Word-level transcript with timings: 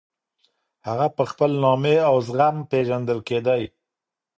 هغه 0.87 1.07
په 1.17 1.23
خپل 1.31 1.51
نامې 1.63 1.95
او 2.09 2.15
زغم 2.27 2.55
پېژندل 2.71 3.19
کېدی. 3.27 3.63